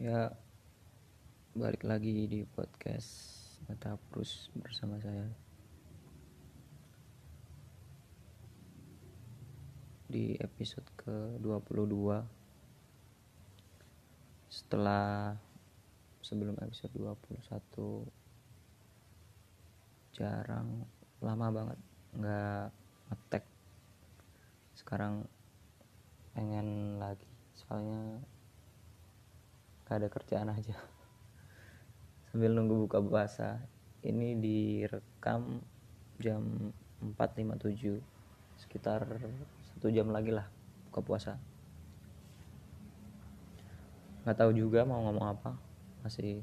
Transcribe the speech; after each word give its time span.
Ya, 0.00 0.32
balik 1.52 1.84
lagi 1.84 2.24
di 2.24 2.40
podcast 2.48 3.36
Metaprus 3.68 4.48
bersama 4.56 4.96
saya. 4.96 5.28
Di 10.08 10.40
episode 10.40 10.88
ke-22 11.04 12.16
setelah 14.48 15.36
sebelum 16.24 16.56
episode 16.64 16.96
21 16.96 18.08
jarang 20.16 20.88
lama 21.20 21.46
banget 21.52 21.78
nggak 22.16 22.72
ngetek 23.12 23.44
sekarang 24.80 25.28
pengen 26.32 26.96
lagi 26.96 27.28
soalnya 27.52 28.24
ada 29.90 30.06
kerjaan 30.06 30.54
aja. 30.54 30.78
Sambil 32.30 32.54
nunggu 32.54 32.86
buka 32.86 33.02
puasa. 33.02 33.58
Ini 34.00 34.38
direkam 34.38 35.60
jam 36.22 36.72
4.57 37.02 38.00
sekitar 38.60 39.04
satu 39.72 39.88
jam 39.92 40.08
lagi 40.08 40.32
lah 40.32 40.48
buka 40.88 41.00
puasa. 41.04 41.32
Nggak 44.24 44.36
tahu 44.36 44.50
juga 44.56 44.86
mau 44.86 45.04
ngomong 45.04 45.26
apa. 45.36 45.50
Masih 46.06 46.40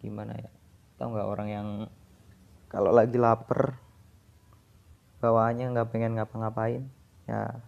gimana 0.00 0.32
ya? 0.38 0.52
Tahu 0.96 1.16
nggak 1.16 1.28
orang 1.28 1.48
yang 1.50 1.68
kalau 2.70 2.94
lagi 2.94 3.18
lapar 3.20 3.76
bawaannya 5.20 5.74
nggak 5.74 5.90
pengen 5.90 6.16
ngapa-ngapain? 6.16 6.84
Ya 7.26 7.60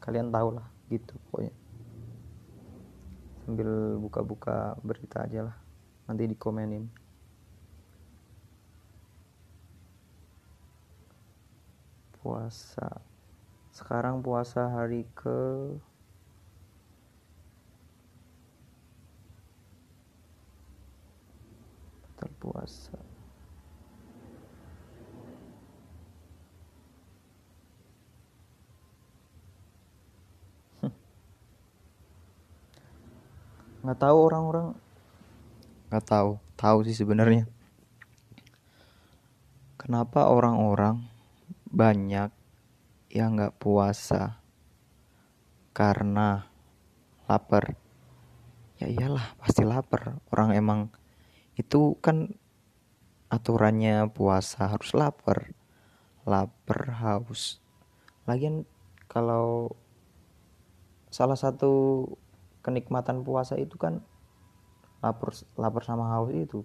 kalian 0.00 0.28
tahu 0.28 0.60
lah 0.60 0.68
gitu 0.92 1.16
sambil 3.44 4.00
buka-buka 4.00 4.80
berita 4.80 5.28
aja 5.28 5.52
lah. 5.52 5.56
Nanti 6.08 6.24
dikomenin. 6.24 6.88
Puasa. 12.18 13.04
Sekarang 13.68 14.24
puasa 14.24 14.64
hari 14.72 15.04
ke 15.12 15.36
batal 22.00 22.30
puasa 22.40 23.13
nggak 33.84 34.00
tahu 34.00 34.16
orang-orang. 34.32 34.72
Nggak 35.92 36.06
tahu. 36.08 36.30
Tahu 36.56 36.78
sih 36.88 36.96
sebenarnya. 36.96 37.44
Kenapa 39.76 40.32
orang-orang 40.32 41.04
banyak 41.68 42.32
yang 43.12 43.36
nggak 43.36 43.60
puasa? 43.60 44.40
Karena 45.76 46.48
lapar. 47.28 47.76
Ya 48.80 48.88
iyalah 48.88 49.36
pasti 49.36 49.68
lapar. 49.68 50.16
Orang 50.32 50.56
emang 50.56 50.88
itu 51.60 52.00
kan 52.00 52.32
aturannya 53.28 54.08
puasa 54.08 54.72
harus 54.72 54.96
lapar. 54.96 55.52
Lapar 56.24 57.04
haus. 57.04 57.60
Lagian 58.24 58.64
kalau 59.12 59.76
salah 61.12 61.36
satu 61.36 62.08
kenikmatan 62.64 63.20
puasa 63.28 63.60
itu 63.60 63.76
kan 63.76 64.00
lapar 65.04 65.36
lapar 65.60 65.84
sama 65.84 66.16
haus 66.16 66.32
itu. 66.32 66.64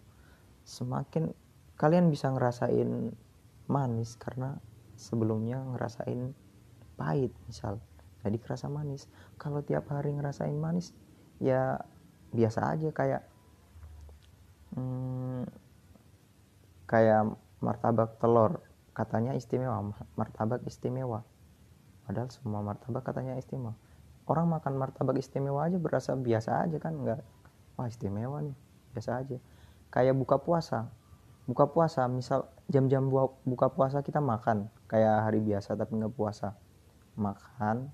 Semakin 0.64 1.36
kalian 1.76 2.08
bisa 2.08 2.32
ngerasain 2.32 3.12
manis 3.68 4.16
karena 4.16 4.64
sebelumnya 4.96 5.60
ngerasain 5.76 6.32
pahit 6.96 7.36
misal. 7.52 7.84
Jadi 8.24 8.40
kerasa 8.40 8.72
manis. 8.72 9.12
Kalau 9.36 9.60
tiap 9.60 9.92
hari 9.92 10.16
ngerasain 10.16 10.56
manis 10.56 10.96
ya 11.44 11.84
biasa 12.32 12.80
aja 12.80 12.90
kayak 12.96 13.22
hmm, 14.80 15.44
kayak 16.88 17.36
martabak 17.60 18.16
telur. 18.24 18.64
Katanya 18.96 19.36
istimewa 19.36 19.92
martabak 20.16 20.64
istimewa. 20.64 21.28
Padahal 22.08 22.32
semua 22.32 22.64
martabak 22.64 23.04
katanya 23.04 23.36
istimewa 23.36 23.76
orang 24.30 24.46
makan 24.46 24.78
martabak 24.78 25.18
istimewa 25.18 25.66
aja 25.66 25.82
berasa 25.82 26.14
biasa 26.14 26.70
aja 26.70 26.78
kan 26.78 26.94
nggak 26.94 27.20
wah 27.82 27.90
istimewa 27.90 28.46
nih 28.46 28.54
biasa 28.94 29.26
aja. 29.26 29.38
Kayak 29.90 30.16
buka 30.22 30.38
puasa. 30.38 30.94
Buka 31.50 31.66
puasa 31.66 32.06
misal 32.06 32.46
jam-jam 32.70 33.10
buka 33.42 33.74
puasa 33.74 34.06
kita 34.06 34.22
makan 34.22 34.70
kayak 34.86 35.26
hari 35.26 35.42
biasa 35.42 35.74
tapi 35.74 35.98
nggak 35.98 36.14
puasa. 36.14 36.54
Makan 37.18 37.90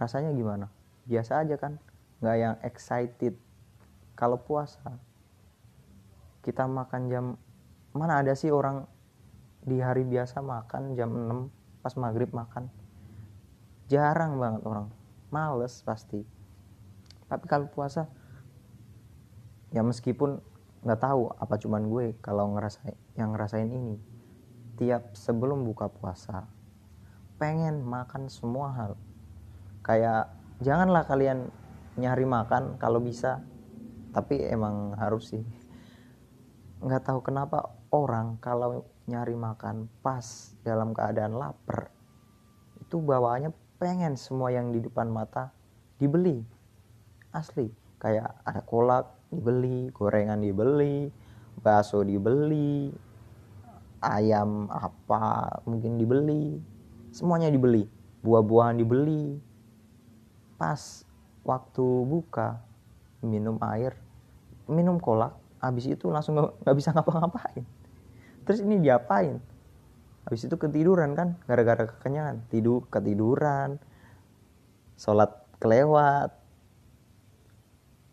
rasanya 0.00 0.32
gimana? 0.32 0.72
Biasa 1.04 1.44
aja 1.44 1.60
kan 1.60 1.76
nggak 2.24 2.36
yang 2.40 2.56
excited. 2.64 3.36
Kalau 4.16 4.40
puasa 4.40 4.96
kita 6.40 6.64
makan 6.64 7.12
jam 7.12 7.24
mana 7.92 8.24
ada 8.24 8.32
sih 8.32 8.48
orang 8.48 8.88
di 9.60 9.76
hari 9.84 10.08
biasa 10.08 10.40
makan 10.40 10.96
jam 10.96 11.12
6 11.12 11.84
pas 11.84 11.94
maghrib 12.00 12.32
makan? 12.32 12.72
Jarang 13.92 14.40
banget 14.40 14.64
orang 14.64 14.99
males 15.30 15.82
pasti. 15.82 16.22
Tapi 17.26 17.46
kalau 17.46 17.70
puasa 17.70 18.10
ya 19.70 19.86
meskipun 19.86 20.42
nggak 20.82 21.00
tahu 21.00 21.30
apa 21.38 21.54
cuman 21.58 21.86
gue 21.86 22.06
kalau 22.18 22.54
ngerasain 22.54 22.98
yang 23.14 23.34
ngerasain 23.34 23.70
ini. 23.70 23.96
Tiap 24.78 25.12
sebelum 25.12 25.62
buka 25.66 25.92
puasa 25.92 26.48
pengen 27.40 27.80
makan 27.80 28.28
semua 28.28 28.68
hal. 28.76 28.92
Kayak 29.80 30.34
janganlah 30.60 31.08
kalian 31.08 31.48
nyari 31.96 32.28
makan 32.28 32.76
kalau 32.76 33.00
bisa 33.00 33.40
tapi 34.12 34.42
emang 34.44 34.92
harus 34.98 35.32
sih. 35.32 35.44
Nggak 36.84 37.04
tahu 37.08 37.20
kenapa 37.24 37.72
orang 37.92 38.36
kalau 38.38 38.84
nyari 39.10 39.34
makan 39.34 39.90
pas 40.00 40.54
dalam 40.62 40.94
keadaan 40.94 41.34
lapar 41.34 41.90
itu 42.78 43.02
bawaannya 43.02 43.50
pengen 43.80 44.20
semua 44.20 44.52
yang 44.52 44.76
di 44.76 44.84
depan 44.84 45.08
mata 45.08 45.56
dibeli. 45.96 46.44
Asli 47.32 47.72
kayak 47.96 48.44
ada 48.44 48.60
kolak 48.60 49.08
dibeli 49.32 49.88
gorengan 49.96 50.44
dibeli 50.44 51.08
bakso 51.64 52.04
dibeli 52.04 52.92
ayam 54.04 54.68
apa 54.68 55.48
mungkin 55.64 55.96
dibeli. 55.96 56.60
Semuanya 57.10 57.48
dibeli 57.48 57.88
buah-buahan 58.20 58.76
dibeli. 58.76 59.40
Pas 60.60 61.08
waktu 61.40 62.04
buka 62.04 62.60
minum 63.24 63.56
air 63.64 63.96
minum 64.68 65.00
kolak 65.00 65.34
habis 65.56 65.88
itu 65.88 66.12
langsung 66.12 66.36
nggak 66.36 66.76
bisa 66.76 66.92
ngapa-ngapain. 66.92 67.64
Terus 68.44 68.60
ini 68.60 68.76
diapain 68.84 69.40
habis 70.30 70.46
itu 70.46 70.54
ketiduran 70.54 71.18
kan 71.18 71.34
gara-gara 71.50 71.90
kekenyangan. 71.90 72.46
Tidur 72.54 72.86
ketiduran 72.86 73.82
sholat 74.94 75.34
kelewat. 75.58 76.30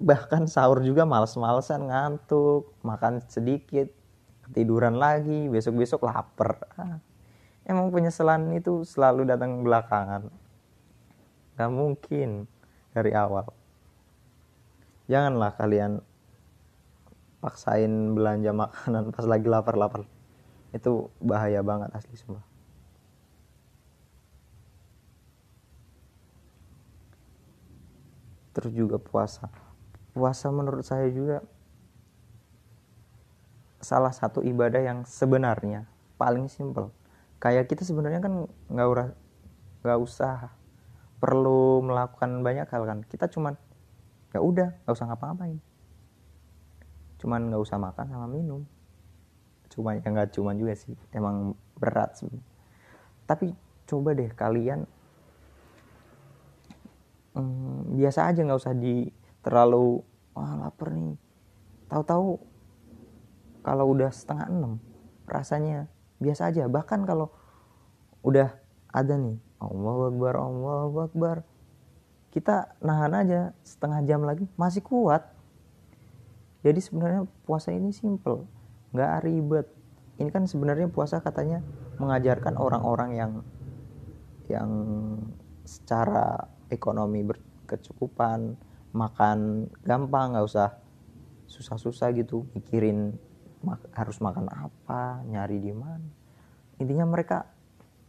Bahkan 0.01 0.49
sahur 0.49 0.81
juga 0.81 1.05
males-malesan 1.05 1.93
ngantuk 1.93 2.73
makan 2.81 3.21
sedikit 3.29 3.93
ketiduran 4.49 4.97
lagi 4.97 5.45
besok-besok 5.45 6.09
lapar. 6.09 6.57
Emang 7.69 7.93
penyesalan 7.93 8.49
itu 8.57 8.81
selalu 8.81 9.29
datang 9.29 9.61
belakangan. 9.61 10.33
Gak 11.53 11.69
mungkin 11.69 12.49
dari 12.97 13.13
awal. 13.13 13.45
Janganlah 15.05 15.53
kalian 15.53 16.01
paksain 17.45 18.17
belanja 18.17 18.49
makanan 18.57 19.13
pas 19.13 19.25
lagi 19.29 19.45
lapar-lapar 19.45 20.16
itu 20.75 21.07
bahaya 21.23 21.63
banget 21.63 21.89
asli 21.95 22.15
semua 22.19 22.43
terus 28.57 28.73
juga 28.73 28.97
puasa. 28.97 29.53
Puasa 30.17 30.49
menurut 30.49 30.81
saya 30.81 31.13
juga 31.13 31.45
salah 33.77 34.09
satu 34.09 34.41
ibadah 34.41 34.81
yang 34.81 35.05
sebenarnya 35.05 35.85
paling 36.17 36.49
simpel. 36.49 36.89
Kayak 37.37 37.69
kita 37.69 37.85
sebenarnya 37.85 38.17
kan 38.17 38.49
nggak 38.73 38.87
usah 38.89 39.07
nggak 39.85 39.99
usah 40.01 40.35
perlu 41.21 41.85
melakukan 41.85 42.41
banyak 42.41 42.65
hal 42.65 42.89
kan. 42.89 43.05
Kita 43.05 43.29
cuman 43.29 43.53
ya 44.33 44.41
udah 44.41 44.73
nggak 44.73 44.95
usah 44.97 45.05
ngapa-ngapain. 45.05 45.61
Cuman 47.21 47.53
nggak 47.53 47.61
usah 47.61 47.77
makan 47.77 48.09
sama 48.09 48.25
minum 48.25 48.65
cuma 49.77 49.93
ya 49.93 50.09
nggak 50.09 50.33
cuma 50.33 50.57
juga 50.57 50.73
sih 50.73 50.97
emang 51.13 51.53
berat 51.77 52.17
sih. 52.17 52.33
Tapi 53.29 53.53
coba 53.85 54.17
deh 54.17 54.33
kalian 54.33 54.89
hmm, 57.37 57.93
biasa 57.93 58.33
aja 58.33 58.41
nggak 58.41 58.57
usah 58.57 58.73
di 58.73 59.13
terlalu 59.45 60.01
wah 60.33 60.57
lapar 60.57 60.97
nih. 60.97 61.13
Tahu-tahu 61.93 62.41
kalau 63.61 63.85
udah 63.93 64.09
setengah 64.09 64.49
enam 64.49 64.81
rasanya 65.29 65.85
biasa 66.17 66.49
aja. 66.49 66.65
Bahkan 66.65 67.05
kalau 67.05 67.29
udah 68.25 68.57
ada 68.89 69.13
nih 69.13 69.37
Allah 69.61 70.09
Akbar 70.09 70.33
Allah 70.41 70.89
Akbar 71.05 71.37
kita 72.33 72.73
nahan 72.81 73.13
aja 73.13 73.53
setengah 73.61 74.01
jam 74.09 74.25
lagi 74.25 74.49
masih 74.57 74.81
kuat. 74.81 75.21
Jadi 76.65 76.81
sebenarnya 76.81 77.29
puasa 77.45 77.69
ini 77.69 77.93
simple 77.93 78.56
nggak 78.91 79.13
ribet. 79.23 79.67
Ini 80.17 80.29
kan 80.33 80.49
sebenarnya 80.49 80.89
puasa 80.89 81.21
katanya 81.21 81.61
mengajarkan 82.01 82.57
orang-orang 82.57 83.11
yang 83.13 83.31
yang 84.47 84.71
secara 85.67 86.47
ekonomi 86.71 87.23
berkecukupan 87.27 88.55
makan 88.95 89.67
gampang 89.83 90.33
nggak 90.33 90.47
usah 90.47 90.79
susah-susah 91.47 92.11
gitu 92.15 92.47
mikirin 92.55 93.15
mak 93.63 93.83
harus 93.95 94.19
makan 94.23 94.47
apa 94.51 95.21
nyari 95.27 95.59
di 95.59 95.73
mana. 95.75 96.07
Intinya 96.77 97.05
mereka 97.09 97.47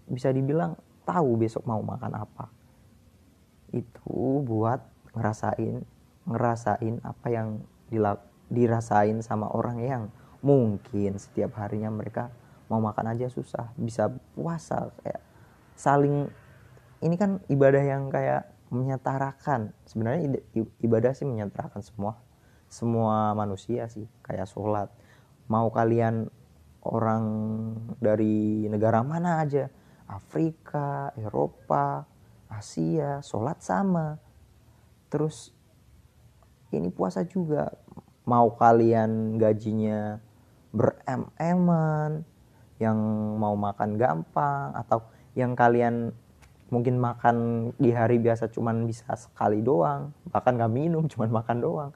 bisa 0.08 0.32
dibilang 0.32 0.76
tahu 1.08 1.40
besok 1.40 1.64
mau 1.64 1.80
makan 1.80 2.12
apa. 2.14 2.46
Itu 3.72 4.44
buat 4.44 4.80
ngerasain 5.16 5.82
ngerasain 6.28 7.00
apa 7.00 7.26
yang 7.32 7.64
dirasain 8.52 9.24
sama 9.24 9.48
orang 9.48 9.78
yang 9.80 10.02
mungkin 10.44 11.18
setiap 11.18 11.58
harinya 11.58 11.90
mereka 11.90 12.30
mau 12.68 12.78
makan 12.78 13.16
aja 13.16 13.26
susah 13.32 13.72
bisa 13.74 14.12
puasa 14.36 14.92
kayak 15.02 15.22
saling 15.74 16.28
ini 16.98 17.14
kan 17.14 17.38
ibadah 17.46 17.82
yang 17.82 18.10
kayak 18.10 18.50
menyetarakan. 18.68 19.72
Sebenarnya 19.88 20.42
ibadah 20.82 21.12
sih 21.14 21.24
menyetarakan 21.24 21.80
semua 21.80 22.20
semua 22.68 23.32
manusia 23.32 23.88
sih 23.88 24.04
kayak 24.20 24.48
sholat. 24.50 24.92
Mau 25.48 25.72
kalian 25.72 26.28
orang 26.84 27.24
dari 27.96 28.68
negara 28.68 29.00
mana 29.00 29.40
aja 29.40 29.72
Afrika 30.04 31.12
Eropa 31.16 32.04
Asia 32.48 33.24
sholat 33.24 33.64
sama. 33.64 34.20
Terus 35.08 35.52
ini 36.72 36.92
puasa 36.92 37.24
juga. 37.24 37.72
Mau 38.28 38.52
kalian 38.60 39.40
gajinya 39.40 40.20
bereman 40.72 42.22
yang 42.78 42.98
mau 43.40 43.58
makan 43.58 43.98
gampang 43.98 44.70
atau 44.76 45.02
yang 45.34 45.58
kalian 45.58 46.14
mungkin 46.68 47.00
makan 47.00 47.36
di 47.80 47.90
hari 47.96 48.20
biasa 48.20 48.52
cuman 48.52 48.84
bisa 48.84 49.08
sekali 49.16 49.64
doang 49.64 50.12
bahkan 50.28 50.54
nggak 50.54 50.72
minum 50.72 51.04
cuman 51.12 51.30
makan 51.32 51.58
doang. 51.60 51.92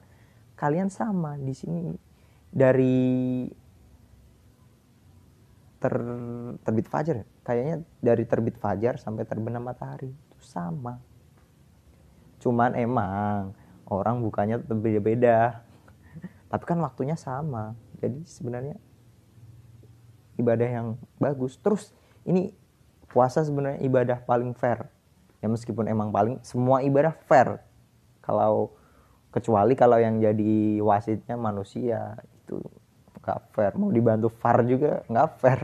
Kalian 0.53 0.87
sama 0.93 1.35
di 1.35 1.53
sini. 1.53 1.93
Dari 2.53 3.49
ter, 5.81 5.93
terbit 6.61 6.85
fajar 6.85 7.25
ya? 7.25 7.27
kayaknya 7.41 7.75
dari 7.97 8.23
terbit 8.29 8.61
fajar 8.61 9.01
sampai 9.01 9.25
terbenam 9.25 9.65
matahari 9.65 10.13
itu 10.13 10.39
sama. 10.45 11.01
Cuman 12.37 12.77
emang 12.77 13.57
orang 13.89 14.21
bukannya 14.21 14.61
beda-beda. 14.61 15.65
Tapi 16.53 16.63
kan 16.69 16.77
waktunya 16.85 17.17
sama 17.17 17.73
jadi 18.03 18.19
sebenarnya 18.27 18.75
ibadah 20.35 20.67
yang 20.67 20.87
bagus. 21.15 21.55
Terus 21.63 21.95
ini 22.27 22.51
puasa 23.07 23.39
sebenarnya 23.47 23.79
ibadah 23.79 24.19
paling 24.27 24.51
fair. 24.51 24.91
Ya 25.39 25.47
meskipun 25.47 25.87
emang 25.87 26.11
paling 26.11 26.43
semua 26.43 26.83
ibadah 26.83 27.15
fair. 27.31 27.63
Kalau 28.19 28.75
kecuali 29.31 29.79
kalau 29.79 30.03
yang 30.03 30.19
jadi 30.19 30.83
wasitnya 30.83 31.39
manusia 31.39 32.19
itu 32.43 32.59
nggak 33.23 33.39
fair. 33.55 33.71
Mau 33.79 33.87
dibantu 33.87 34.27
far 34.27 34.67
juga 34.67 35.07
nggak 35.07 35.29
fair. 35.39 35.59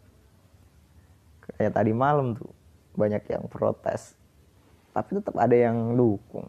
Kayak 1.44 1.76
tadi 1.76 1.92
malam 1.92 2.32
tuh 2.32 2.48
banyak 2.96 3.28
yang 3.28 3.44
protes. 3.44 4.16
Tapi 4.96 5.20
tetap 5.20 5.36
ada 5.36 5.52
yang 5.52 5.92
dukung. 5.92 6.48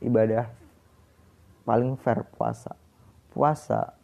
Ibadah 0.00 0.59
paling 1.70 1.94
fair 1.94 2.26
puasa. 2.34 2.74
Puasa 3.30 3.94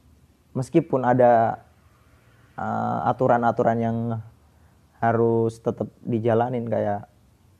meskipun 0.55 1.03
ada 1.03 1.67
uh, 2.55 3.11
aturan-aturan 3.11 3.79
yang 3.83 3.99
harus 5.03 5.59
tetap 5.59 5.91
dijalanin 6.07 6.71
kayak 6.71 7.11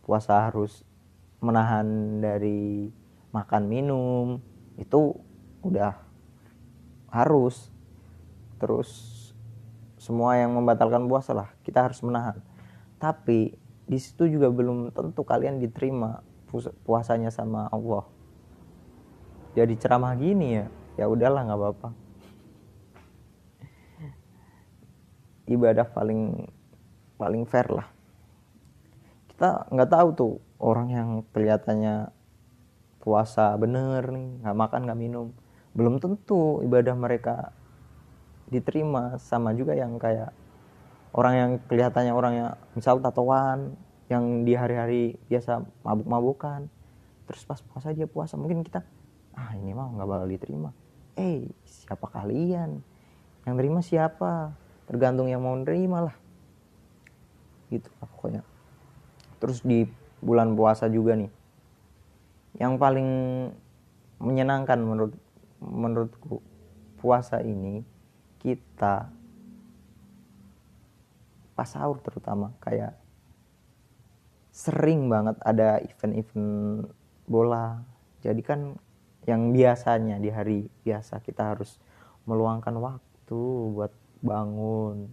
puasa 0.07 0.47
harus 0.47 0.87
menahan 1.43 2.23
dari 2.23 2.95
makan 3.35 3.67
minum 3.67 4.39
itu 4.79 5.19
udah 5.67 5.99
harus. 7.11 7.75
Terus 8.63 8.89
semua 9.99 10.39
yang 10.39 10.55
membatalkan 10.55 11.11
puasa 11.11 11.35
lah 11.35 11.51
kita 11.67 11.83
harus 11.83 11.99
menahan. 12.07 12.39
Tapi 13.03 13.59
di 13.91 13.99
situ 13.99 14.31
juga 14.31 14.55
belum 14.55 14.95
tentu 14.95 15.27
kalian 15.27 15.59
diterima 15.59 16.23
puasanya 16.87 17.35
sama 17.35 17.67
Allah 17.75 18.07
jadi 19.57 19.73
ceramah 19.81 20.13
gini 20.21 20.61
ya 20.61 20.67
ya 21.01 21.07
udahlah 21.09 21.49
nggak 21.49 21.61
apa-apa. 21.61 21.89
Ibadah 25.47 25.87
paling 25.93 26.45
paling 27.17 27.45
fair 27.49 27.69
lah. 27.71 27.89
Kita 29.33 29.69
nggak 29.73 29.91
tahu 29.93 30.09
tuh 30.17 30.35
orang 30.61 30.89
yang 30.93 31.09
kelihatannya 31.31 32.11
puasa 33.01 33.55
bener 33.57 34.03
nih 34.11 34.45
nggak 34.45 34.57
makan 34.57 34.81
nggak 34.89 35.01
minum. 35.01 35.33
Belum 35.77 36.01
tentu 36.01 36.65
ibadah 36.65 36.97
mereka 36.97 37.53
diterima. 38.49 39.21
Sama 39.21 39.53
juga 39.53 39.77
yang 39.77 40.01
kayak 40.01 40.33
orang 41.17 41.35
yang 41.37 41.51
kelihatannya 41.69 42.13
orangnya 42.13 42.47
misal 42.77 43.01
tatoan 43.01 43.77
yang 44.13 44.45
di 44.45 44.53
hari-hari 44.57 45.17
biasa 45.33 45.65
mabuk-mabukan 45.85 46.69
terus 47.29 47.43
pas 47.45 47.61
puasa 47.61 47.93
dia 47.93 48.09
puasa. 48.09 48.35
Mungkin 48.41 48.65
kita 48.65 48.83
ah 49.37 49.53
ini 49.55 49.77
mah 49.77 49.93
nggak 49.93 50.09
bakal 50.09 50.27
diterima. 50.27 50.71
Eh 51.15 51.47
siapa 51.63 52.09
kalian? 52.09 52.81
Yang 53.45 53.55
terima 53.61 53.81
siapa? 53.85 54.57
Tergantung 54.89 55.29
yang 55.29 55.45
mau 55.45 55.55
nerima 55.55 56.09
lah. 56.09 56.17
Gitu 57.69 57.87
lah 58.01 58.09
pokoknya. 58.09 58.43
Terus 59.39 59.61
di 59.61 59.85
bulan 60.25 60.57
puasa 60.57 60.89
juga 60.89 61.15
nih. 61.15 61.31
Yang 62.57 62.75
paling 62.81 63.11
menyenangkan 64.17 64.81
menurut 64.81 65.15
menurutku 65.61 66.41
puasa 66.97 67.45
ini 67.45 67.85
kita 68.41 69.13
pas 71.57 71.69
sahur 71.69 72.01
terutama 72.05 72.53
kayak 72.61 72.97
sering 74.53 75.09
banget 75.13 75.37
ada 75.45 75.81
event-event 75.85 76.89
bola. 77.29 77.85
Jadi 78.25 78.41
kan 78.41 78.81
yang 79.27 79.51
biasanya 79.51 80.23
di 80.23 80.31
hari 80.31 80.71
biasa 80.87 81.19
kita 81.19 81.55
harus 81.55 81.83
meluangkan 82.31 82.79
waktu 82.79 83.43
buat 83.75 83.93
bangun 84.23 85.11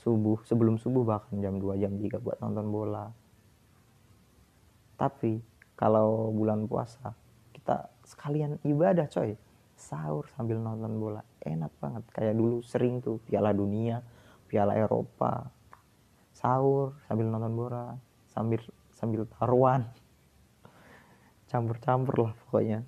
subuh 0.00 0.40
sebelum 0.48 0.80
subuh 0.80 1.04
bahkan 1.04 1.40
jam 1.40 1.60
2 1.60 1.80
jam 1.80 1.92
3 1.96 2.20
buat 2.20 2.36
nonton 2.40 2.68
bola. 2.68 3.08
Tapi 4.96 5.40
kalau 5.76 6.28
bulan 6.32 6.68
puasa 6.68 7.16
kita 7.56 7.88
sekalian 8.04 8.60
ibadah 8.64 9.08
coy. 9.08 9.36
Sahur 9.80 10.28
sambil 10.36 10.60
nonton 10.60 11.00
bola 11.00 11.24
enak 11.40 11.72
banget. 11.80 12.04
Kayak 12.12 12.36
dulu 12.36 12.60
sering 12.60 13.00
tuh 13.00 13.16
piala 13.24 13.56
dunia 13.56 14.04
piala 14.44 14.76
Eropa. 14.76 15.48
Sahur 16.36 17.00
sambil 17.08 17.32
nonton 17.32 17.56
bola 17.56 17.96
sambil 18.28 18.60
sambil 18.92 19.24
taruhan. 19.24 19.88
Campur-campur 21.50 22.28
lah 22.28 22.32
pokoknya 22.44 22.84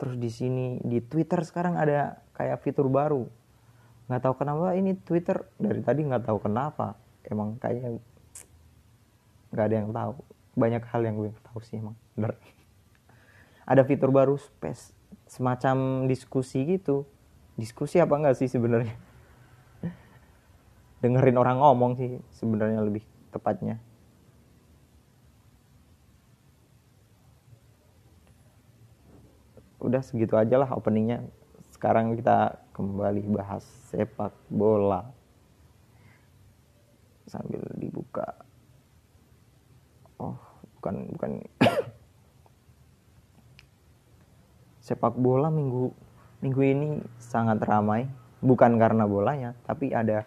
terus 0.00 0.16
di 0.16 0.32
sini 0.32 0.80
di 0.80 1.04
Twitter 1.04 1.44
sekarang 1.44 1.76
ada 1.76 2.24
kayak 2.32 2.64
fitur 2.64 2.88
baru. 2.88 3.28
Nggak 4.08 4.20
tahu 4.24 4.34
kenapa 4.40 4.72
ini 4.72 4.96
Twitter 4.96 5.44
dari 5.60 5.84
tadi 5.84 6.08
nggak 6.08 6.24
tahu 6.24 6.40
kenapa. 6.40 6.96
Emang 7.20 7.60
kayaknya 7.60 8.00
nggak 9.52 9.66
ada 9.68 9.76
yang 9.76 9.92
tahu. 9.92 10.14
Banyak 10.56 10.82
hal 10.88 11.00
yang 11.04 11.20
gue 11.20 11.30
tahu 11.52 11.60
sih 11.60 11.76
emang 11.76 11.92
bener. 12.16 12.32
Ada 13.68 13.84
fitur 13.84 14.08
baru 14.08 14.40
space 14.40 14.96
semacam 15.28 16.08
diskusi 16.08 16.64
gitu. 16.64 17.04
Diskusi 17.60 18.00
apa 18.00 18.16
enggak 18.16 18.40
sih 18.40 18.48
sebenarnya? 18.48 18.96
Dengerin 21.04 21.36
orang 21.36 21.60
ngomong 21.60 22.00
sih 22.00 22.16
sebenarnya 22.32 22.80
lebih 22.80 23.04
tepatnya 23.28 23.76
udah 29.90 30.02
segitu 30.06 30.38
aja 30.38 30.54
lah 30.54 30.70
openingnya. 30.70 31.26
Sekarang 31.74 32.14
kita 32.14 32.62
kembali 32.70 33.26
bahas 33.34 33.66
sepak 33.90 34.30
bola. 34.46 35.10
Sambil 37.26 37.66
dibuka. 37.74 38.26
Bukan 40.78 40.94
bukan. 41.18 41.30
Sepak 44.86 45.14
bola 45.18 45.52
minggu 45.52 45.92
minggu 46.40 46.62
ini 46.62 46.88
sangat 47.18 47.58
ramai. 47.66 48.06
Bukan 48.40 48.80
karena 48.80 49.04
bolanya 49.04 49.52
tapi 49.68 49.92
ada 49.92 50.24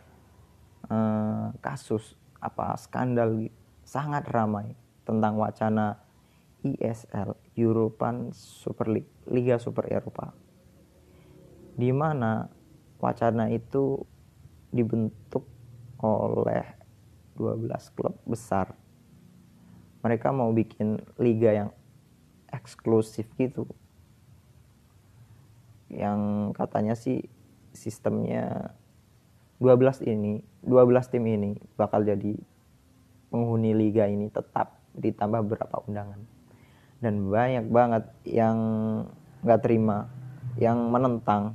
eh, 0.86 1.46
kasus 1.63 2.13
apa 2.38 2.77
skandal 2.77 3.50
sangat 3.82 4.22
ramai 4.29 4.77
tentang 5.01 5.36
wacana 5.36 5.98
ISL 6.62 7.42
European 7.53 8.33
Super 8.33 8.89
League 8.89 9.12
Liga 9.29 9.62
Super 9.62 9.89
Eropa. 9.89 10.33
Di 11.74 11.89
mana 11.93 12.50
wacana 13.01 13.50
itu 13.50 14.01
dibentuk 14.74 15.45
oleh 16.01 16.65
12 17.38 17.95
klub 17.95 18.15
besar. 18.25 18.74
Mereka 20.03 20.36
mau 20.36 20.51
bikin 20.51 21.00
liga 21.22 21.53
yang 21.53 21.69
eksklusif 22.51 23.29
gitu. 23.39 23.65
Yang 25.89 26.22
katanya 26.57 26.93
sih 26.98 27.25
sistemnya 27.74 28.75
12 29.62 30.05
ini 30.05 30.43
12 30.65 31.12
tim 31.13 31.25
ini 31.25 31.51
bakal 31.77 32.03
jadi 32.03 32.36
penghuni 33.33 33.74
liga 33.74 34.05
ini 34.05 34.29
tetap 34.29 34.77
ditambah 34.93 35.41
beberapa 35.50 35.81
undangan 35.89 36.22
dan 37.03 37.27
banyak 37.27 37.67
banget 37.67 38.03
yang 38.24 38.57
nggak 39.43 39.60
terima 39.60 40.07
yang 40.55 40.88
menentang. 40.88 41.51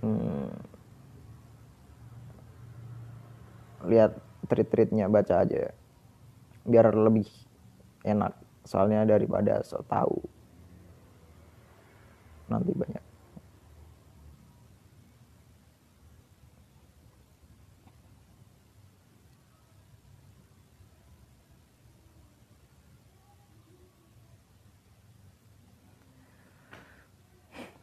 Hmm, 0.00 0.54
lihat 3.90 4.16
tweet-tweetnya 4.48 5.10
baca 5.10 5.44
aja 5.44 5.74
biar 6.64 6.92
lebih 6.94 7.26
enak 8.06 8.32
soalnya 8.64 9.04
daripada 9.04 9.64
so 9.64 9.80
tahu 9.84 10.20
nanti 12.48 12.72
banyak 12.72 13.04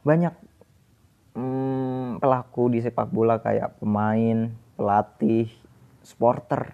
banyak 0.08 0.32
hmm, 1.36 2.24
pelaku 2.24 2.72
di 2.72 2.80
sepak 2.80 3.12
bola 3.12 3.44
kayak 3.44 3.84
pemain, 3.84 4.56
pelatih, 4.80 5.52
supporter 6.00 6.72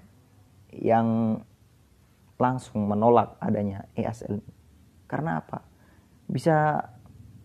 yang 0.70 1.42
langsung 2.38 2.86
menolak 2.86 3.34
adanya 3.42 3.90
ESL. 3.98 4.38
Karena 5.10 5.42
apa? 5.42 5.66
Bisa 6.30 6.78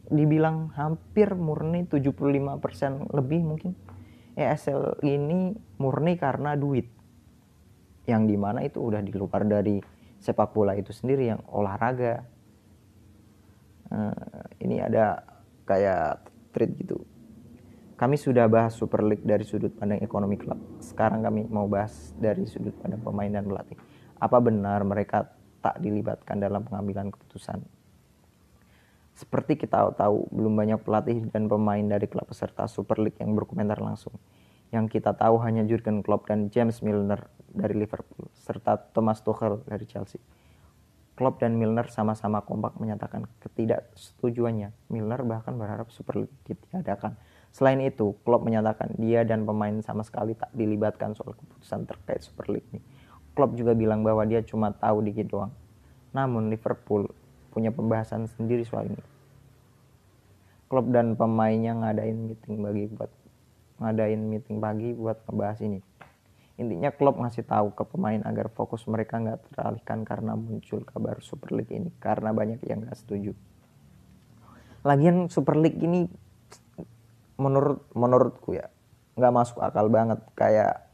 dibilang 0.08 0.72
hampir 0.76 1.32
murni 1.36 1.84
75% 1.84 3.12
lebih 3.12 3.40
mungkin 3.44 3.72
ESL 4.36 5.04
ini 5.04 5.52
murni 5.76 6.16
karena 6.16 6.56
duit 6.56 6.88
yang 8.08 8.24
di 8.24 8.40
mana 8.40 8.64
itu 8.64 8.80
udah 8.80 9.04
di 9.04 9.12
luar 9.12 9.44
dari 9.44 9.76
sepak 10.16 10.56
bola 10.56 10.72
itu 10.72 10.96
sendiri 10.96 11.28
yang 11.28 11.44
olahraga 11.52 12.24
uh, 13.92 14.48
ini 14.64 14.80
ada 14.80 15.20
kayak 15.68 16.24
trade 16.56 16.72
gitu 16.80 17.04
kami 18.00 18.16
sudah 18.16 18.48
bahas 18.48 18.72
Super 18.72 19.04
League 19.04 19.28
dari 19.28 19.44
sudut 19.44 19.76
pandang 19.76 20.00
ekonomi 20.00 20.40
klub 20.40 20.56
sekarang 20.80 21.20
kami 21.20 21.44
mau 21.52 21.68
bahas 21.68 22.16
dari 22.16 22.48
sudut 22.48 22.72
pandang 22.80 23.04
pemain 23.04 23.28
dan 23.28 23.44
pelatih 23.44 23.76
apa 24.16 24.38
benar 24.40 24.80
mereka 24.88 25.28
tak 25.60 25.76
dilibatkan 25.84 26.40
dalam 26.40 26.64
pengambilan 26.64 27.12
keputusan 27.12 27.60
seperti 29.18 29.58
kita 29.58 29.82
tahu, 29.98 30.30
belum 30.30 30.54
banyak 30.54 30.78
pelatih 30.86 31.26
dan 31.34 31.50
pemain 31.50 31.82
dari 31.82 32.06
klub 32.06 32.30
peserta 32.30 32.70
Super 32.70 33.02
League 33.02 33.18
yang 33.18 33.34
berkomentar 33.34 33.82
langsung. 33.82 34.14
Yang 34.70 35.02
kita 35.02 35.10
tahu 35.18 35.42
hanya 35.42 35.66
Jurgen 35.66 36.06
Klopp 36.06 36.30
dan 36.30 36.54
James 36.54 36.78
Milner 36.86 37.26
dari 37.50 37.74
Liverpool, 37.74 38.30
serta 38.38 38.78
Thomas 38.78 39.18
Tuchel 39.26 39.66
dari 39.66 39.90
Chelsea. 39.90 40.22
Klopp 41.18 41.42
dan 41.42 41.58
Milner 41.58 41.90
sama-sama 41.90 42.46
kompak 42.46 42.78
menyatakan 42.78 43.26
ketidaksetujuannya. 43.42 44.70
Milner 44.86 45.26
bahkan 45.26 45.58
berharap 45.58 45.90
Super 45.90 46.22
League 46.22 46.38
ditiadakan. 46.46 47.18
Selain 47.50 47.82
itu, 47.82 48.14
Klopp 48.22 48.46
menyatakan 48.46 48.94
dia 49.02 49.26
dan 49.26 49.42
pemain 49.42 49.74
sama 49.82 50.06
sekali 50.06 50.38
tak 50.38 50.54
dilibatkan 50.54 51.18
soal 51.18 51.34
keputusan 51.34 51.90
terkait 51.90 52.22
Super 52.22 52.46
League 52.54 52.70
ini. 52.70 52.78
Klopp 53.34 53.58
juga 53.58 53.74
bilang 53.74 54.06
bahwa 54.06 54.22
dia 54.30 54.46
cuma 54.46 54.70
tahu 54.70 55.02
dikit 55.02 55.26
doang. 55.26 55.50
Namun 56.14 56.54
Liverpool 56.54 57.10
punya 57.50 57.74
pembahasan 57.74 58.30
sendiri 58.38 58.62
soal 58.62 58.86
ini. 58.86 59.02
Klub 60.70 60.86
dan 60.94 61.18
pemainnya 61.18 61.74
ngadain 61.74 62.14
meeting 62.14 62.62
bagi 62.62 62.86
buat 62.94 63.10
ngadain 63.82 64.20
meeting 64.22 64.62
pagi 64.62 64.94
buat 64.94 65.18
ngebahas 65.26 65.58
ini. 65.66 65.82
Intinya 66.58 66.90
klub 66.90 67.22
ngasih 67.22 67.46
tahu 67.46 67.70
ke 67.70 67.86
pemain 67.86 68.18
agar 68.26 68.50
fokus 68.50 68.82
mereka 68.90 69.22
nggak 69.22 69.54
teralihkan 69.54 70.02
karena 70.02 70.34
muncul 70.34 70.82
kabar 70.82 71.22
Super 71.22 71.54
League 71.54 71.70
ini 71.70 71.94
karena 72.02 72.34
banyak 72.34 72.58
yang 72.66 72.82
nggak 72.82 72.98
setuju. 72.98 73.30
Lagian 74.82 75.30
Super 75.30 75.54
League 75.54 75.78
ini 75.78 76.10
menurut 77.38 77.86
menurutku 77.94 78.58
ya 78.58 78.66
nggak 79.14 79.34
masuk 79.34 79.62
akal 79.62 79.86
banget 79.86 80.18
kayak 80.34 80.90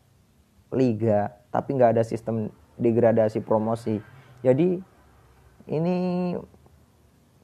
liga 0.69 1.33
tapi 1.49 1.81
nggak 1.81 1.97
ada 1.97 2.05
sistem 2.05 2.53
degradasi 2.77 3.41
promosi. 3.41 4.05
Jadi 4.45 4.77
ini 5.73 5.97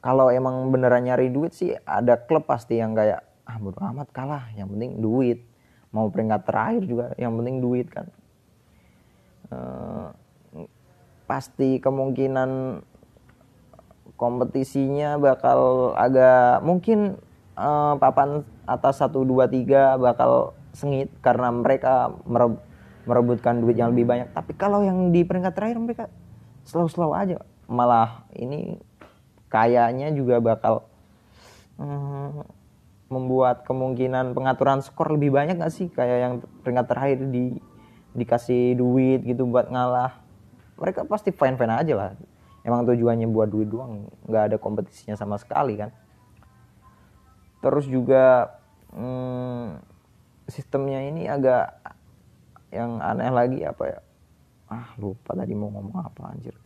kalau 0.04 0.28
emang 0.28 0.68
beneran 0.68 1.08
nyari 1.08 1.32
duit 1.32 1.56
sih 1.56 1.72
ada 1.88 2.20
klub 2.20 2.44
pasti 2.44 2.76
yang 2.76 2.92
kayak 2.92 3.24
ah 3.48 3.56
bodo 3.56 3.80
amat 3.80 4.08
kalah 4.12 4.44
yang 4.52 4.68
penting 4.68 5.00
duit 5.00 5.44
mau 5.90 6.06
peringkat 6.10 6.42
terakhir 6.46 6.82
juga 6.86 7.06
yang 7.18 7.34
penting 7.38 7.56
duit 7.58 7.86
kan. 7.90 8.06
Uh, 9.50 10.14
pasti 11.26 11.82
kemungkinan 11.82 12.82
kompetisinya 14.14 15.18
bakal 15.18 15.92
agak 15.98 16.62
mungkin 16.62 17.18
uh, 17.58 17.94
papan 17.98 18.46
atas 18.66 19.02
1 19.02 19.14
2 19.14 19.26
3 19.66 19.98
bakal 19.98 20.54
sengit 20.70 21.10
karena 21.18 21.50
mereka 21.50 22.14
merebutkan 23.06 23.58
duit 23.58 23.74
yang 23.74 23.90
lebih 23.90 24.06
banyak. 24.06 24.28
Tapi 24.30 24.54
kalau 24.54 24.86
yang 24.86 25.10
di 25.10 25.26
peringkat 25.26 25.54
terakhir 25.54 25.78
mereka 25.82 26.04
slow-slow 26.66 27.14
aja. 27.14 27.42
Malah 27.70 28.26
ini 28.34 28.78
kayaknya 29.50 30.10
juga 30.14 30.38
bakal 30.42 30.86
hmm, 31.78 32.59
membuat 33.10 33.66
kemungkinan 33.66 34.32
pengaturan 34.32 34.80
skor 34.80 35.12
lebih 35.12 35.34
banyak 35.34 35.58
gak 35.58 35.74
sih? 35.74 35.90
Kayak 35.90 36.18
yang 36.22 36.34
peringkat 36.62 36.86
terakhir 36.86 37.18
di 37.28 37.58
dikasih 38.14 38.74
duit 38.78 39.22
gitu 39.26 39.46
buat 39.46 39.70
ngalah. 39.70 40.18
Mereka 40.78 41.06
pasti 41.06 41.30
fine 41.34 41.58
fine 41.58 41.74
aja 41.74 41.94
lah. 41.94 42.10
Emang 42.60 42.84
tujuannya 42.84 43.28
buat 43.30 43.48
duit 43.48 43.72
doang 43.72 44.08
nggak 44.28 44.44
ada 44.52 44.56
kompetisinya 44.56 45.16
sama 45.16 45.40
sekali 45.40 45.80
kan? 45.80 45.90
Terus 47.60 47.88
juga 47.88 48.56
hmm, 48.92 49.80
sistemnya 50.48 51.04
ini 51.04 51.28
agak 51.28 51.76
yang 52.72 53.00
aneh 53.00 53.30
lagi 53.32 53.60
apa 53.64 53.84
ya? 53.88 54.00
Ah 54.70 54.94
lupa 55.00 55.34
tadi 55.34 55.52
mau 55.56 55.72
ngomong 55.72 55.98
apa 56.04 56.22
anjir. 56.30 56.56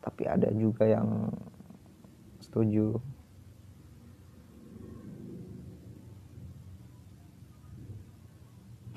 Tapi 0.00 0.22
ada 0.24 0.48
juga 0.54 0.88
yang 0.88 1.28
setuju. 2.50 2.98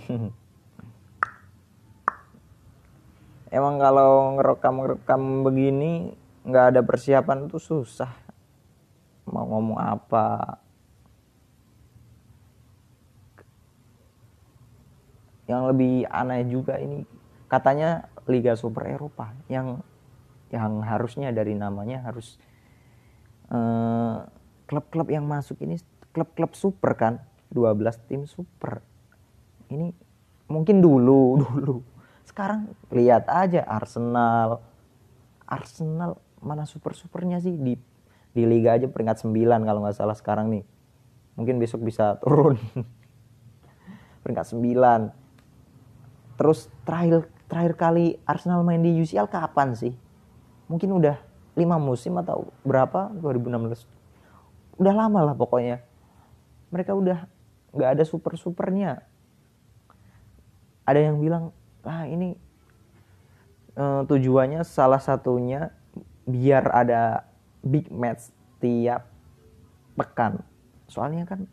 Emang 3.53 3.77
kalau 3.77 4.33
ngerekam 4.41 4.81
ngerekam 4.81 5.45
begini 5.45 6.17
nggak 6.49 6.73
ada 6.73 6.81
persiapan 6.81 7.45
tuh 7.45 7.61
susah. 7.61 8.09
Mau 9.29 9.45
ngomong 9.45 9.77
apa? 9.77 10.57
Yang 15.45 15.61
lebih 15.69 16.09
aneh 16.09 16.41
juga 16.49 16.81
ini 16.81 17.05
katanya 17.45 18.09
Liga 18.25 18.57
Super 18.57 18.89
Eropa 18.89 19.29
yang 19.45 19.85
yang 20.49 20.81
harusnya 20.81 21.29
dari 21.29 21.53
namanya 21.53 22.01
harus 22.01 22.41
klub-klub 24.65 25.07
uh, 25.09 25.13
yang 25.13 25.25
masuk 25.29 25.61
ini 25.61 25.77
klub-klub 26.13 26.57
super 26.57 26.97
kan? 26.97 27.21
12 27.53 28.09
tim 28.09 28.25
super. 28.25 28.81
Ini 29.69 29.93
mungkin 30.49 30.81
dulu 30.81 31.37
dulu. 31.45 31.85
Sekarang 32.25 32.73
lihat 32.89 33.29
aja 33.29 33.61
Arsenal. 33.69 34.61
Arsenal 35.45 36.17
mana 36.41 36.65
super 36.65 36.97
supernya 36.97 37.37
sih? 37.37 37.53
Di 37.53 37.77
di 38.33 38.43
liga 38.49 38.73
aja 38.73 38.89
peringkat 38.89 39.21
9 39.21 39.37
kalau 39.61 39.85
nggak 39.85 39.97
salah 39.97 40.17
sekarang 40.17 40.49
nih. 40.49 40.65
Mungkin 41.37 41.61
besok 41.61 41.85
bisa 41.85 42.17
turun. 42.25 42.57
Peringkat 44.25 44.49
9 44.57 45.21
terus 46.33 46.65
terakhir 46.81 47.29
terakhir 47.45 47.77
kali 47.77 48.17
Arsenal 48.25 48.65
main 48.65 48.81
di 48.81 48.97
UCL 48.97 49.29
kapan 49.29 49.77
sih? 49.77 49.93
Mungkin 50.65 50.89
udah 50.89 51.32
lima 51.53 51.77
musim 51.77 52.17
atau 52.17 52.49
berapa? 52.65 53.13
2016 53.19 53.85
udah 54.81 54.93
lama 54.93 55.19
lah 55.31 55.35
pokoknya. 55.37 55.85
Mereka 56.73 56.97
udah 56.97 57.29
nggak 57.73 57.89
ada 57.97 58.03
super 58.05 58.33
supernya 58.37 59.05
ada 60.83 60.99
yang 60.99 61.19
bilang 61.19 61.55
lah 61.83 62.07
ini 62.07 62.35
uh, 63.75 64.03
tujuannya 64.07 64.63
salah 64.67 64.99
satunya 64.99 65.71
biar 66.27 66.71
ada 66.71 67.27
big 67.63 67.91
match 67.91 68.31
tiap 68.59 69.07
pekan. 69.95 70.43
Soalnya 70.87 71.27
kan 71.27 71.47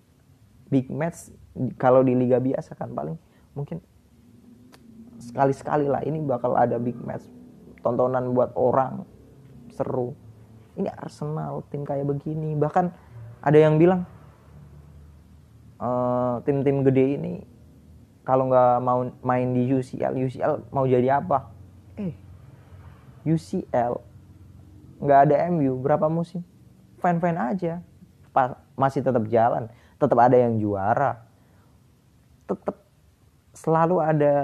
big 0.70 0.90
match 0.90 1.30
kalau 1.78 2.02
di 2.02 2.14
liga 2.14 2.38
biasa 2.38 2.78
kan 2.78 2.94
paling 2.94 3.18
mungkin 3.54 3.82
sekali-sekali 5.18 5.90
lah 5.90 6.02
ini 6.06 6.22
bakal 6.22 6.54
ada 6.54 6.78
big 6.78 6.96
match 7.02 7.26
tontonan 7.82 8.30
buat 8.30 8.54
orang 8.54 9.02
seru. 9.74 10.14
Ini 10.78 10.90
Arsenal 10.90 11.66
tim 11.68 11.82
kayak 11.82 12.06
begini. 12.06 12.54
Bahkan 12.56 12.86
ada 13.40 13.58
yang 13.58 13.80
bilang 13.80 14.04
uh, 15.80 16.38
tim-tim 16.44 16.84
gede 16.84 17.06
ini 17.16 17.34
kalau 18.22 18.46
nggak 18.52 18.76
mau 18.84 19.00
main 19.24 19.48
di 19.56 19.66
UCL 19.72 20.12
UCL 20.14 20.70
mau 20.70 20.84
jadi 20.84 21.18
apa? 21.18 21.50
Eh. 21.96 22.14
UCL 23.24 24.00
nggak 25.00 25.20
ada 25.28 25.34
MU 25.48 25.80
berapa 25.80 26.06
musim. 26.12 26.44
Fine 27.00 27.40
aja. 27.40 27.80
Pas 28.30 28.54
masih 28.76 29.00
tetap 29.00 29.24
jalan. 29.32 29.72
Tetap 29.96 30.18
ada 30.20 30.36
yang 30.36 30.60
juara. 30.60 31.24
Tetap 32.44 32.76
selalu 33.56 33.96
ada 34.04 34.36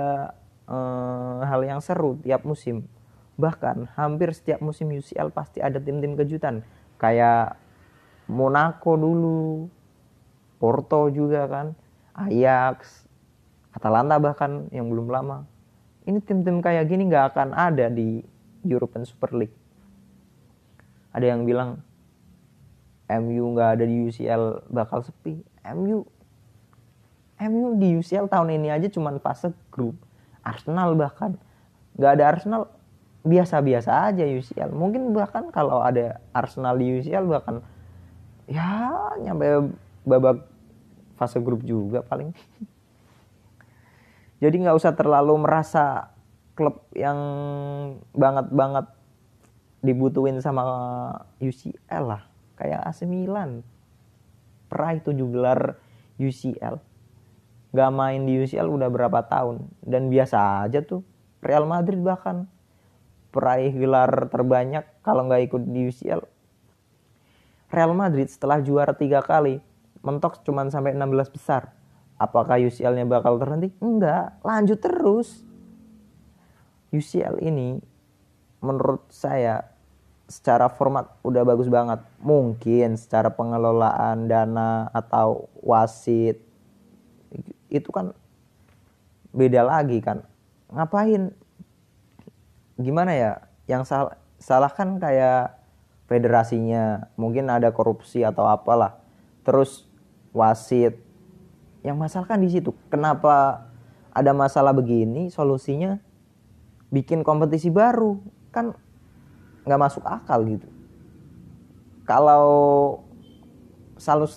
uh, 0.67 1.45
hal 1.45 1.61
yang 1.63 1.81
seru 1.85 2.17
tiap 2.25 2.43
musim. 2.43 2.89
Bahkan 3.37 3.97
hampir 3.97 4.33
setiap 4.33 4.65
musim 4.65 4.89
UCL 4.93 5.33
pasti 5.33 5.61
ada 5.61 5.77
tim-tim 5.77 6.17
kejutan. 6.17 6.65
Kayak 6.97 7.61
Monaco 8.27 8.97
dulu, 8.97 9.69
Porto 10.57 11.13
juga 11.13 11.45
kan, 11.47 11.67
Ajax, 12.17 13.05
Atalanta 13.77 14.17
bahkan 14.17 14.73
yang 14.73 14.89
belum 14.89 15.13
lama. 15.13 15.45
Ini 16.09 16.19
tim-tim 16.25 16.65
kayak 16.65 16.89
gini 16.89 17.13
nggak 17.13 17.37
akan 17.37 17.53
ada 17.53 17.93
di 17.93 18.25
European 18.65 19.05
Super 19.05 19.37
League. 19.37 19.55
Ada 21.13 21.37
yang 21.37 21.45
bilang 21.45 21.85
MU 23.07 23.45
nggak 23.53 23.71
ada 23.79 23.85
di 23.85 24.09
UCL 24.09 24.73
bakal 24.73 25.05
sepi. 25.05 25.45
MU 25.77 26.09
MU 27.37 27.77
di 27.77 28.01
UCL 28.01 28.33
tahun 28.33 28.57
ini 28.57 28.73
aja 28.73 28.89
cuman 28.89 29.21
fase 29.21 29.53
grup 29.69 29.97
Arsenal 30.41 30.97
bahkan 30.97 31.37
nggak 32.01 32.13
ada 32.17 32.25
Arsenal 32.33 32.63
biasa-biasa 33.27 34.15
aja 34.15 34.23
UCL 34.23 34.71
mungkin 34.71 35.11
bahkan 35.11 35.51
kalau 35.51 35.83
ada 35.83 36.23
Arsenal 36.31 36.79
di 36.79 37.03
UCL 37.03 37.27
bahkan 37.27 37.59
ya 38.47 38.95
nyampe 39.19 39.75
babak 40.07 40.47
fase 41.19 41.43
grup 41.43 41.67
juga 41.67 42.07
paling. 42.07 42.31
Jadi 44.43 44.57
nggak 44.63 44.79
usah 44.79 44.95
terlalu 44.95 45.35
merasa 45.43 46.15
klub 46.55 46.87
yang 46.95 47.19
banget 48.15 48.47
banget 48.55 48.87
dibutuhin 49.83 50.39
sama 50.39 50.63
UCL 51.43 52.05
lah. 52.07 52.23
Kayak 52.55 52.87
AC 52.87 53.03
Milan. 53.05 53.67
Peraih 54.71 55.03
tujuh 55.03 55.27
gelar 55.35 55.83
UCL 56.21 56.79
gak 57.77 57.93
main 57.93 58.25
di 58.25 58.41
UCL 58.41 58.73
udah 58.73 58.89
berapa 58.89 59.21
tahun. 59.29 59.69
Dan 59.85 60.09
biasa 60.09 60.65
aja 60.65 60.81
tuh. 60.81 61.05
Real 61.45 61.69
Madrid 61.69 62.01
bahkan 62.01 62.49
peraih 63.35 63.75
gelar 63.75 64.31
terbanyak 64.33 64.85
kalau 65.03 65.27
nggak 65.27 65.51
ikut 65.51 65.63
di 65.67 65.91
UCL 65.91 66.23
Real 67.67 67.93
Madrid 67.93 68.31
setelah 68.31 68.63
juara 68.63 68.95
tiga 68.95 69.23
kali 69.23 69.59
mentok 70.07 70.47
cuma 70.47 70.63
sampai 70.71 70.95
16 70.95 71.35
besar. 71.35 71.75
Apakah 72.17 72.57
UCL-nya 72.63 73.05
bakal 73.05 73.37
terhenti? 73.43 73.75
enggak 73.83 74.39
lanjut 74.47 74.79
terus. 74.79 75.43
UCL 76.95 77.43
ini 77.43 77.83
menurut 78.63 79.05
saya 79.11 79.67
secara 80.31 80.71
format 80.71 81.11
udah 81.27 81.43
bagus 81.43 81.67
banget. 81.67 82.01
Mungkin 82.23 82.95
secara 82.95 83.35
pengelolaan 83.35 84.31
dana 84.31 84.89
atau 84.95 85.51
wasit 85.61 86.41
itu 87.69 87.91
kan 87.91 88.15
beda 89.35 89.67
lagi 89.67 89.99
kan. 90.01 90.23
Ngapain 90.71 91.35
gimana 92.77 93.17
ya 93.17 93.33
yang 93.67 93.83
salah 93.83 94.21
salah 94.37 94.71
kan 94.71 95.01
kayak 95.01 95.57
federasinya 96.07 97.11
mungkin 97.19 97.51
ada 97.51 97.75
korupsi 97.75 98.23
atau 98.23 98.47
apalah. 98.47 99.03
Terus 99.43 99.87
wasit. 100.31 101.03
Yang 101.83 101.97
masalah 101.97 102.27
kan 102.27 102.43
di 102.43 102.51
situ 102.51 102.75
kenapa 102.91 103.67
ada 104.11 104.33
masalah 104.35 104.75
begini 104.75 105.31
solusinya 105.31 105.99
bikin 106.91 107.23
kompetisi 107.27 107.71
baru. 107.71 108.19
Kan 108.55 108.75
nggak 109.67 109.81
masuk 109.83 110.03
akal 110.07 110.47
gitu. 110.47 110.67
Kalau 112.07 112.47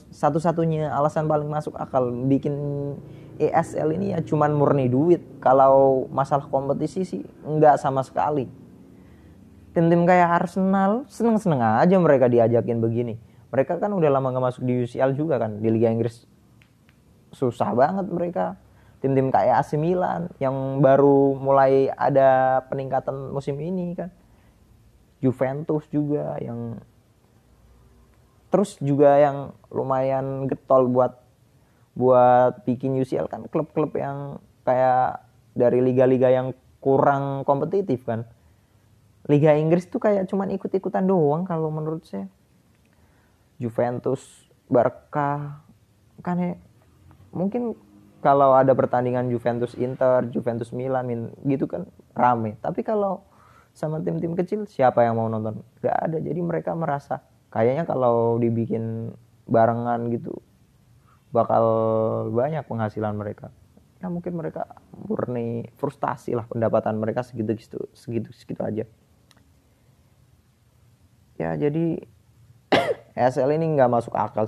satu-satunya 0.10 0.90
alasan 0.90 1.28
paling 1.28 1.52
masuk 1.52 1.76
akal 1.78 2.10
bikin 2.26 2.56
ESL 3.40 3.96
ini 3.96 4.12
ya 4.12 4.20
cuman 4.20 4.52
murni 4.52 4.92
duit. 4.92 5.24
Kalau 5.40 6.06
masalah 6.12 6.46
kompetisi 6.52 7.08
sih 7.08 7.24
nggak 7.24 7.80
sama 7.80 8.04
sekali. 8.04 8.46
Tim-tim 9.72 10.04
kayak 10.04 10.44
Arsenal 10.44 11.08
seneng-seneng 11.08 11.64
aja 11.64 11.96
mereka 11.96 12.28
diajakin 12.28 12.84
begini. 12.84 13.16
Mereka 13.50 13.80
kan 13.80 13.96
udah 13.96 14.10
lama 14.12 14.36
nggak 14.36 14.46
masuk 14.52 14.68
di 14.68 14.84
UCL 14.84 15.16
juga 15.16 15.40
kan 15.40 15.64
di 15.64 15.72
Liga 15.72 15.88
Inggris. 15.88 16.28
Susah 17.32 17.72
banget 17.72 18.12
mereka. 18.12 18.60
Tim-tim 19.00 19.32
kayak 19.32 19.64
AC 19.64 19.80
Milan 19.80 20.28
yang 20.44 20.84
baru 20.84 21.32
mulai 21.40 21.88
ada 21.88 22.60
peningkatan 22.68 23.32
musim 23.32 23.56
ini 23.64 23.96
kan. 23.96 24.12
Juventus 25.24 25.88
juga 25.88 26.36
yang 26.44 26.84
terus 28.50 28.76
juga 28.82 29.16
yang 29.22 29.54
lumayan 29.70 30.50
getol 30.50 30.90
buat 30.90 31.19
buat 32.00 32.64
bikin 32.64 32.96
UCL 32.96 33.28
kan 33.28 33.44
klub-klub 33.52 33.92
yang 34.00 34.40
kayak 34.64 35.20
dari 35.52 35.84
liga-liga 35.84 36.32
yang 36.32 36.56
kurang 36.80 37.44
kompetitif 37.44 38.08
kan. 38.08 38.24
Liga 39.28 39.52
Inggris 39.60 39.92
tuh 39.92 40.00
kayak 40.00 40.32
cuman 40.32 40.56
ikut-ikutan 40.56 41.04
doang 41.04 41.44
kalau 41.44 41.68
menurut 41.68 42.08
saya. 42.08 42.32
Juventus, 43.60 44.48
Barca, 44.72 45.60
kan 46.24 46.40
ya 46.40 46.56
mungkin 47.36 47.76
kalau 48.24 48.56
ada 48.56 48.72
pertandingan 48.72 49.28
Juventus 49.28 49.76
Inter, 49.76 50.24
Juventus 50.32 50.72
Milan 50.72 51.36
gitu 51.44 51.68
kan 51.68 51.84
rame. 52.16 52.56
Tapi 52.64 52.80
kalau 52.88 53.28
sama 53.76 54.00
tim-tim 54.00 54.40
kecil 54.40 54.64
siapa 54.72 55.04
yang 55.04 55.20
mau 55.20 55.28
nonton? 55.28 55.60
Gak 55.84 56.00
ada. 56.00 56.18
Jadi 56.24 56.40
mereka 56.40 56.72
merasa 56.72 57.20
kayaknya 57.52 57.84
kalau 57.84 58.40
dibikin 58.40 59.12
barengan 59.44 60.08
gitu 60.16 60.40
bakal 61.30 61.64
banyak 62.32 62.64
penghasilan 62.66 63.14
mereka. 63.18 63.52
Ya 64.00 64.08
mungkin 64.08 64.40
mereka 64.40 64.80
murni 64.96 65.68
frustasi 65.76 66.32
lah 66.32 66.48
pendapatan 66.48 66.96
mereka 66.96 67.20
segitu 67.20 67.52
segitu 67.60 67.80
segitu 67.92 68.30
segitu 68.32 68.62
aja. 68.64 68.86
Ya 71.36 71.50
jadi 71.60 72.08
ESL 73.20 73.52
ini 73.60 73.76
nggak 73.76 73.92
masuk 73.92 74.16
akal 74.16 74.48